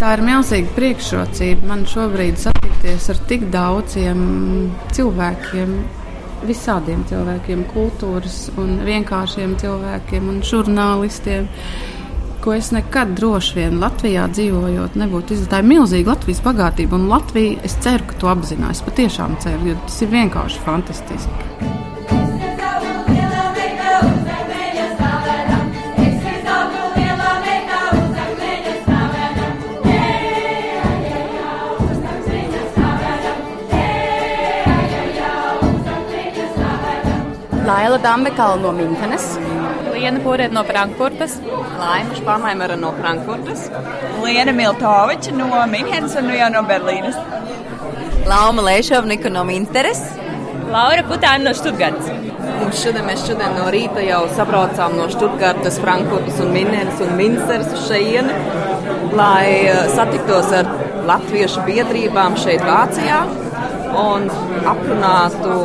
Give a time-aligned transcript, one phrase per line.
[0.00, 4.22] Tā ir milzīga priekšrocība man šobrīd satikties ar tik daudziem
[4.96, 5.74] cilvēkiem,
[6.48, 11.50] visādiem cilvēkiem, kultūras un vienkāršiem cilvēkiem un žurnālistiem.
[12.40, 15.52] Ko es nekad droši vien Latvijā dzīvojot, nebūtu izdarījis.
[15.52, 18.80] Tā ir milzīga Latvijas bagātība, un Latvija, es ceru, ka to apzinās.
[18.88, 21.89] Patiešām ceru, jo tas ir vienkārši fantastiski.
[37.70, 39.24] Laila Dambekala no Minhenes.
[39.94, 41.36] Liena Pūriet no Frankfurtas.
[41.78, 43.68] Laima Špārmaimera no Frankfurtas.
[44.24, 47.18] Liena Miltoviča no Minhenes un jau no Berlīnes.
[48.26, 50.02] Lauma Lēšovnika no Minsteres.
[50.72, 52.10] Laura Putāna no Štutgartas.
[52.56, 57.70] Mums šodien, mēs šodien no rīta jau sabraucām no Štutgartas, Frankfurtas un Minhenes un Minsteres
[57.76, 58.34] uz šejieni,
[59.14, 60.74] lai eh, satiktos ar
[61.06, 63.22] latviešu biedrībām šeit Vācijā
[64.08, 64.26] un
[64.74, 65.56] aprunātu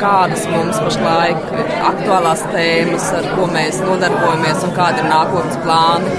[0.00, 6.14] kādas mums pašlaik ir aktuālās tēmas, ar ko mēs nodarbojamies un kādi ir nākotnes plāni.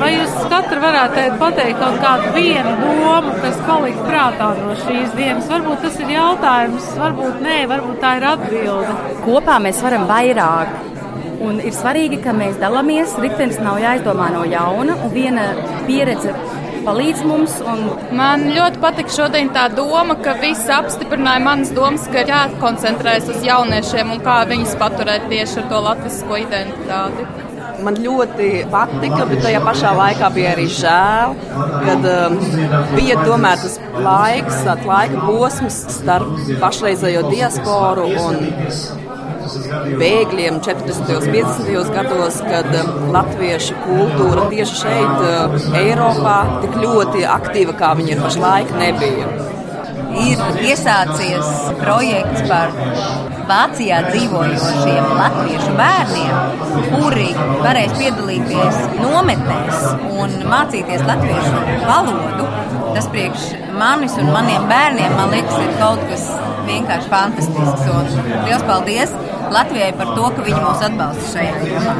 [0.00, 5.48] Vai jūs katru varētu pateikt kaut kādu vienu domu, kas palika prātā no šīs dienas?
[5.50, 8.94] Varbūt tas ir jautājums, varbūt nē, varbūt tā ir atbilde.
[9.26, 10.78] Kopā mēs varam vairāk.
[11.40, 13.16] Un ir svarīgi, ka mēs dalāmies.
[13.20, 15.50] Ritenis nav jāizdomā no jauna, un viena
[15.88, 16.34] pieredze
[16.86, 17.56] palīdz mums.
[17.72, 17.84] Un...
[18.16, 24.16] Man ļoti patika šodien tā doma, ka visi apstiprināja manas domas, ka jākoncentrējas uz jauniešiem
[24.16, 27.28] un kā viņus paturēt tieši ar to latvisko identitāti.
[27.80, 31.32] Man ļoti patika, bet tajā pašā laikā bija arī žēl,
[31.86, 32.36] kad um,
[32.92, 38.42] bija tomēr tas laiks, tāds laika posms starp pašreizējo diasporu un
[40.00, 41.12] bēgļiem 40.
[41.16, 41.92] un 50.
[41.94, 48.24] gados, kad um, latviešu kultūra tieši šeit, uh, Eiropā, tik ļoti aktīva, kā viņa ir
[48.26, 49.30] pašlaik, nebija.
[50.20, 52.72] Ir iesācies projekts par
[53.50, 56.60] Vācijā dzīvojošiem latviešu bērniem,
[56.92, 57.30] kuri
[57.64, 59.80] varēs piedalīties nometnēs
[60.12, 62.46] un mācīties latviešu valodu.
[62.94, 63.48] Tas priekš
[63.80, 66.26] manis un maniem bērniem, man liekas, ir kaut kas
[66.66, 67.86] vienkārši fantastisks.
[67.94, 69.14] Un liels paldies
[69.50, 71.94] Latvijai par to, ka viņi mūs atbalsta šajā jomā.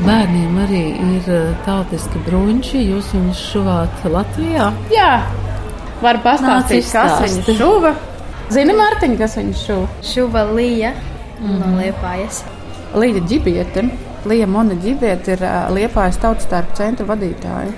[0.00, 2.80] Bērniem arī ir eh, tautiski brunči.
[2.88, 4.70] Jūs viņus šuvāt Latvijā?
[4.90, 5.10] Jā,
[6.02, 7.94] var pastāstīt, kas viņu šuva.
[8.50, 9.88] Zini, Mārtiņ, kas viņu šuva?
[10.02, 10.96] Šuva Līja
[11.44, 12.42] no Liepājas.
[12.98, 13.86] Līja Ģibiete.
[14.28, 17.72] Līja Mona Ģibiete ir Liepājas tautas tērpu centra vadītāja.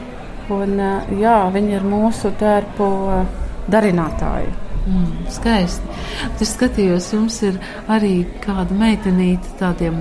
[0.53, 0.75] Un,
[1.21, 2.89] jā, viņa ir mūsu tērpu
[3.71, 4.51] darinātāja.
[4.83, 5.93] Mm, skaisti.
[6.43, 7.59] Es skatījos, jums ir
[7.93, 10.01] arī kāda meitenīte tādiem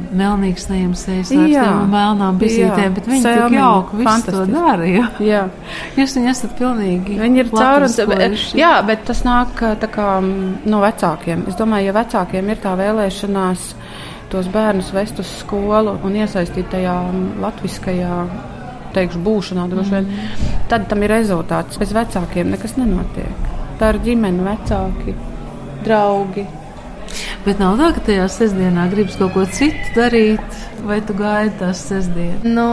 [1.38, 4.88] vārstiem un melnām bizītēm, bet viņi tik jauki visu to dara.
[4.90, 5.06] Jā.
[5.22, 5.44] Jā.
[6.00, 8.58] Jūs viņu esat pilnīgi Viņi ir caur un latviskojuši.
[8.58, 11.46] Jā, bet tas nāk tā kā, mm, no vecākiem.
[11.52, 13.68] Es domāju, ja vecākiem ir tā vēlēšanās
[14.32, 18.16] tos bērnus vest uz skolu un iesaistīt tajā mm, latviskajā
[18.96, 20.08] teikšu, būšanā, droši vien,
[20.72, 21.80] tad tam ir rezultāts.
[21.80, 23.52] Bez vecākiem nekas nenotiek.
[23.80, 25.16] Tā ir ģimene, vecāki,
[25.86, 26.48] draugi.
[27.46, 31.82] Bet nav tā, ka tajā sestdienā gribas kaut ko citu darīt, vai tu gaidi tās
[31.90, 32.46] sestdienas?
[32.46, 32.68] Nu,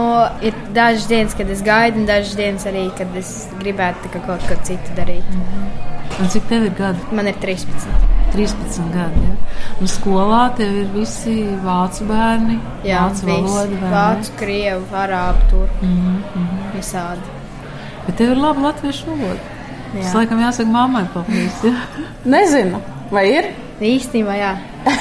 [0.45, 4.59] ir dažas dienas, kad es gaidu, un dažas dienas arī, kad es gribētu kaut ko
[4.67, 5.39] citu darīt.
[6.19, 6.99] Un cik tev ir gadi?
[7.15, 7.91] Man ir 13.
[8.33, 9.21] 13 gadi.
[9.23, 9.35] Ja?
[9.79, 13.79] Un skolā tev ir visi vācu bērni, Jā, vācu valoda.
[13.93, 15.87] Vācu, krievu, arābu, turku.
[15.87, 16.67] Mhm, mhm.
[16.75, 17.37] Visādi.
[18.05, 19.55] Bet tev ir laba latviešu valoda.
[19.89, 20.03] Jā.
[20.03, 21.63] Tas laikam jāsaka mammai paldies.
[21.65, 21.73] Ja?
[22.25, 22.81] Nezinu,
[23.13, 23.51] vai ir?
[23.79, 24.53] Īstenībā, jā.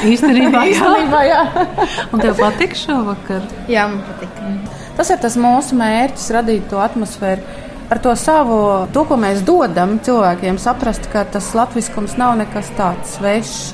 [0.06, 0.74] Īstenībā, jā.
[0.78, 1.40] Īstenībā, jā.
[2.14, 3.42] Un tev patīk šovakar?
[3.68, 4.38] Jā, man patīk.
[4.98, 7.66] Tas ir tas mūsu mērķis, radīt to atmosfēru.
[7.88, 8.56] Ar to savu,
[8.92, 13.70] to, ko mēs dodam cilvēkiem, saprast, ka tas latviskums nav nekas tāds svešs,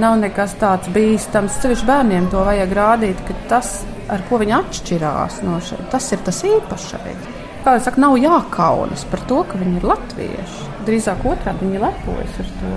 [0.00, 1.58] nav nekas tāds bīstams.
[1.60, 6.24] Ceļš bērniem to vajag rādīt, ka tas, ar ko viņi atšķirās no šeit, tas ir
[6.24, 7.28] tas īpašais.
[7.66, 10.72] Kā jau saka, nav jākaunas par to, ka viņi ir latvieši.
[10.88, 12.74] Drīzāk otrādi viņi lepojas ar to.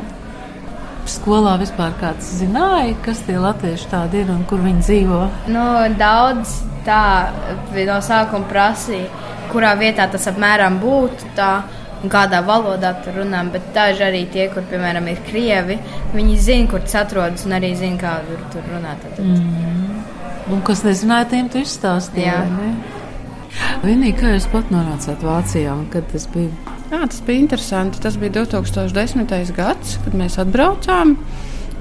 [1.07, 5.23] Skolā vispār kāds zināja, kas tie latvieši tādi ir un kur viņi dzīvo.
[5.55, 5.65] Nu,
[5.95, 7.31] daudz tā
[7.87, 9.07] no sākuma prasīja,
[9.51, 11.33] kurā vietā tas apmēram būtu.
[11.37, 11.51] Tā,
[12.01, 15.77] un kādā valodā tur runājam, bet daži arī tie, kur, piemēram, ir krievi,
[16.15, 19.05] viņi zina, kur tas atrodas un arī zina, kā tur, tur runāt.
[19.05, 19.21] Tad.
[19.21, 20.01] Mm.
[20.51, 22.25] Un kas nezināja, tiem tu izstāstīji.
[22.25, 22.41] Jā.
[22.49, 22.73] ne?
[23.83, 26.51] Vienīgi, kā jūs pat nonācāt Vācijā un kad tas bija?
[26.91, 28.01] Jā, tas bija interesanti.
[28.03, 29.53] Tas bija 2010.
[29.55, 31.15] gads, kad mēs atbraucām.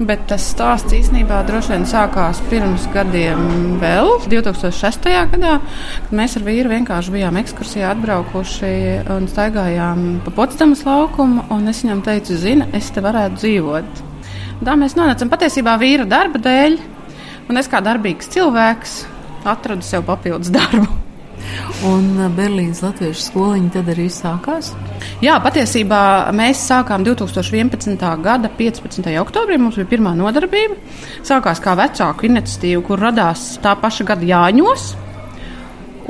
[0.01, 3.41] Bet tas stāsts īstenībā droši vien sākās pirms gadiem,
[3.81, 5.05] vēl 2006.
[5.33, 8.71] gadā, kad mēs ar vīru vienkārši bijām ekskursijā atbraukuši
[9.13, 11.45] un staigājām pa Potsdamas laukumu.
[11.69, 14.01] Es viņam teicu, zini, es te varētu dzīvot.
[14.65, 16.79] Tā mēs nonācām patiesībā vīra darba dēļ,
[17.51, 18.97] un es kā darbīgs cilvēks
[19.53, 21.00] atradu sev papildus darbu.
[21.87, 24.71] Un uh, Berlīnas latviešu skoliņa tad arī sākās?
[25.23, 26.01] Jā, patiesībā
[26.37, 28.07] mēs sākām 2011.
[28.23, 29.09] gada 15.
[29.21, 29.57] oktobrī.
[29.61, 30.77] Mums bija pirmā nodarbība.
[31.27, 34.91] Sākās kā vecāku iniciatīva, kur radās tā paša gada Jāņos.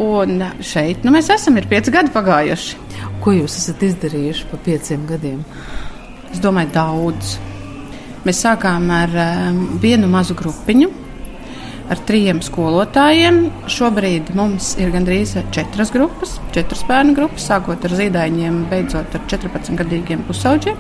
[0.02, 2.82] Un šeit nu, mēs esam, ir pieci gadi pagājuši.
[3.22, 5.42] Ko jūs esat izdarījuši pa pieciem gadiem?
[6.32, 7.36] Es domāju, daudz.
[8.26, 10.90] Mēs sākām ar um, vienu mazu grupiņu,
[11.92, 13.44] ar trijiem skolotājiem.
[13.72, 20.24] Šobrīd mums ir gandrīz četras grupas, četras bērnu grupas, sākot ar zīdaiņiem, beidzot ar 14-gadīgiem
[20.30, 20.80] pusauģiem.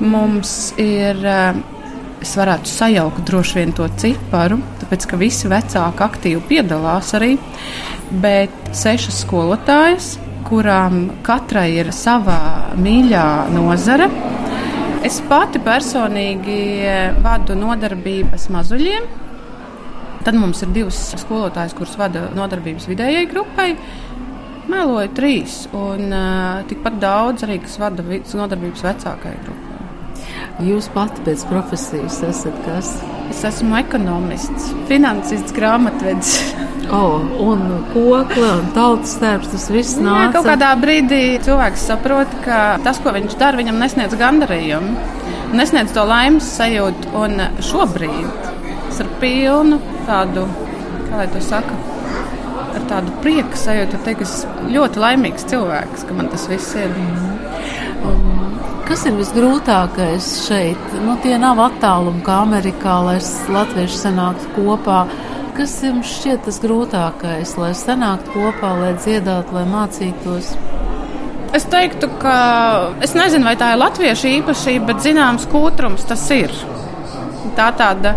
[0.00, 1.20] Mums ir,
[2.24, 7.34] es varētu sajaukt droši vien to ciparu, tāpēc ka visi vecāki aktīvi piedalās arī,
[8.22, 10.14] bet sešas skolotājas,
[10.48, 14.08] kurām katrai ir sava mīļā nozara.
[15.06, 16.60] Es pati personīgi
[17.24, 19.06] vadu nodarbības mazuļiem,
[20.24, 23.70] Tad mums ir divas skolotājas, kuras vada nodarbības vidējai grupai.
[24.70, 29.70] Mēloju trīs, un uh, tikpat daudz arī, kas vada nodarbības vecākajai grupai.
[30.60, 32.90] Jūs pati pēc profesijas esat kas?
[33.32, 36.34] Es esmu ekonomists, finansists, grāmatvedis.
[36.90, 37.62] Oh, un
[37.94, 40.24] kokla un tautas tērps, tas viss nāk.
[40.26, 44.96] Jā, kaut kādā brīdī cilvēks saprot, ka tas, ko viņš dara, viņam nesniedz gandarījumu,
[45.56, 47.14] nesniedz to laimes sajūtu.
[47.22, 48.49] Un šobrīd
[49.02, 50.46] ar pilnu tādu,
[51.08, 51.76] kā lai to saka,
[52.74, 56.92] ar tādu prieku sajūtu, ka esmu ļoti laimīgs cilvēks, ka man tas viss ir.
[58.06, 58.54] Um,
[58.88, 60.94] kas ir visgrūtākais šeit?
[61.04, 63.18] Nu, tie nav attālumi kā Amerikā, lai
[63.56, 65.04] latvieši sanāktu kopā.
[65.56, 70.54] Kas jums šķiet tas grūtākais, lai sanāktu kopā, lai dziedātu, lai mācītos?
[71.56, 72.34] Es teiktu, ka
[73.02, 76.54] es nezinu, vai tā ir latviešu īpašība, bet zināms, kūtrums tas ir.
[77.58, 78.14] Tā tāda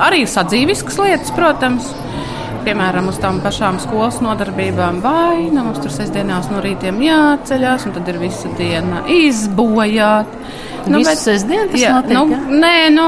[0.00, 1.92] arī sadzīviskas lietas, protams.
[2.66, 7.94] Piemēram, uz tām pašām skolas nodarbībām, vai nu, mums tur sestdienās no rītiem jāceļās, un
[7.94, 10.40] tad ir visa diena izbojāta.
[10.86, 12.40] Nu, bet, sestdien, tas jā, notiek, nu, ja?
[12.64, 13.06] nē, nu,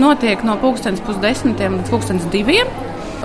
[0.00, 2.68] notiek no pulkstenes pusdesmitiem līdz pulkstenes diviem.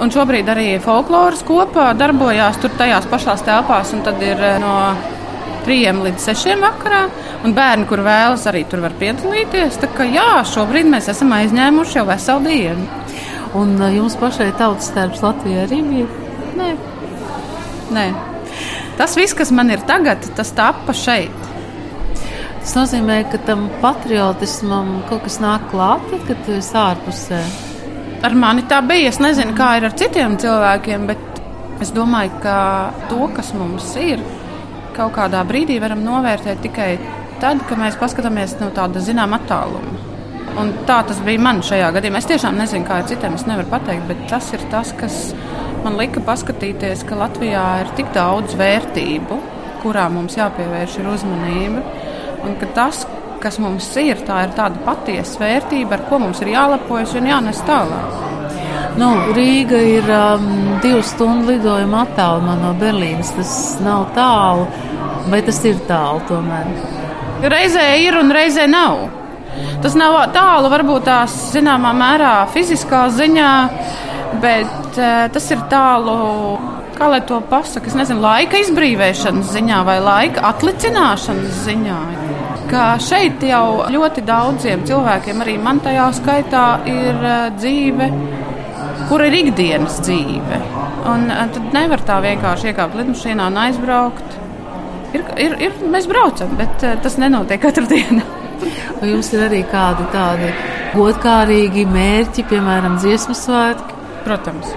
[0.01, 4.75] Un šobrīd arī folkloras kopā darbojās tur tajās pašās telpās, un tad ir eh, no
[5.65, 7.03] 3 līdz 6 vakarā.
[7.45, 9.79] Un bērni, kur vēlas, arī tur var piedalīties.
[9.81, 12.89] Tā kā jā, šobrīd mēs esam aizņēmuši jau veselu dienu.
[13.57, 16.09] Un jums pašai tautas darbs Latvijā arī bija?
[16.59, 16.73] Nē.
[17.91, 18.05] Nē.
[18.99, 21.49] Tas viss, kas man ir tagad, tas tappa šeit.
[22.61, 27.41] Tas nozīmē, ka tam patriotismam kaut kas nāk klāt, kad tu esi ārpusē.
[28.21, 29.09] Ar mani tā bija.
[29.09, 31.41] Es nezinu, kā ir ar citiem cilvēkiem, bet
[31.81, 32.55] es domāju, ka
[33.09, 34.21] to, kas mums ir,
[35.01, 36.91] kaut kādā brīdī varam novērtēt tikai
[37.41, 39.97] tad, kad mēs paskatāmies no tāda zināmā attāluma.
[40.61, 42.19] Un tā tas bija man šajā gadījumā.
[42.19, 45.31] Es tiešām nezinu, kā ar citiem es nevaru pateikt, bet tas ir tas, kas
[45.85, 49.39] man lika paskatīties, ka Latvijā ir tik daudz vērtību,
[49.81, 51.85] kurām mums jāpievērš uzmanība.
[52.45, 53.05] Un ka tas,
[53.41, 57.63] kas mums ir, tā ir tāda patiesa vērtība, ar ko mums ir jālepojas un jānes
[57.69, 58.40] tālāk.
[58.99, 60.47] Nu, Rīga ir um,
[60.83, 63.31] divu stundu lidojuma attālumā no Berlīnas.
[63.37, 64.65] Tas nav tālu,
[65.31, 66.67] vai tas ir tālu tomēr?
[67.51, 69.05] Reizē ir un reizē nav.
[69.83, 73.53] Tas nav tālu, varbūt tās zināmā mērā fiziskā ziņā,
[74.43, 76.17] bet uh, tas ir tālu.
[77.01, 82.01] Kā lai to pasakā, es nezinu, laika izbrīvēšanas ziņā vai laika atlicināšanas ziņā.
[82.69, 88.11] Kā šeit jau ļoti daudziem cilvēkiem, arī man tajā skaitā, ir uh, dzīve
[89.11, 90.57] kur ir ikdienas dzīve.
[91.11, 94.37] Un eh, tad nevar tā vienkārši iekāpt lidmašīnā un aizbraukt.
[95.11, 98.23] Ir, ir, ir, mēs braucam, bet eh, tas nenotiek katru dienu.
[99.01, 100.53] Vai jums ir arī kādi tādi
[100.93, 103.99] godkārīgi mērķi, piemēram, dziesmu svētki?
[104.23, 104.71] Protams.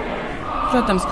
[0.73, 1.05] Protams,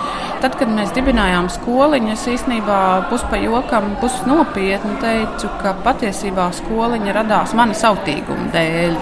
[0.42, 2.78] tad, kad mēs dibinājām skoliņu, es īstenībā
[3.12, 8.96] puspa jokam, pusi nopietni teicu, ka patiesībā skoliņa radās mana sautīguma dēļ.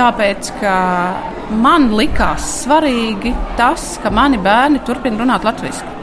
[0.00, 0.74] Tāpēc, ka
[1.60, 5.96] man likās svarīgi tas, ka mani bērni turpina runāt latviešu.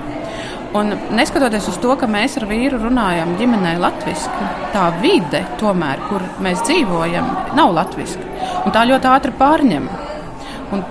[0.77, 6.25] Un neskatoties uz to, ka mēs ar vīru runājam ģimenē latviešu, tā vide, tomēr, kur
[6.45, 8.21] mēs dzīvojam, nav latviešu.
[8.75, 9.87] Tā ļoti ātri pārņem.
[10.75, 10.83] Un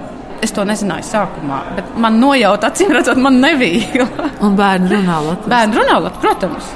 [0.43, 4.09] es to nezināju sākumā, bet man nojauta, acīm redzot, man nebija.
[4.43, 5.53] Un bērni runā latviešu.
[5.55, 6.75] Bērni runā latviešu, protams.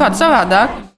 [0.00, 0.82] Kāda savādāk?